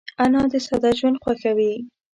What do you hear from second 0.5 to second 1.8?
د ساده ژوند خوښوي